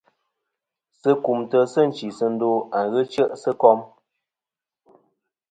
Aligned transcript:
Sɨ 0.99 1.11
kumtɨ 1.23 1.57
sɨ 1.73 1.81
nchisɨndo 1.89 2.49
a 2.77 2.79
ghɨ 2.91 3.01
chɨ'sɨ 3.11 3.51
kom. 3.61 3.79